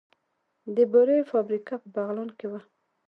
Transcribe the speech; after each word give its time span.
د 0.75 0.77
بورې 0.91 1.17
فابریکه 1.31 1.75
په 1.81 1.87
بغلان 1.95 2.29
کې 2.37 2.47
وه 2.51 2.61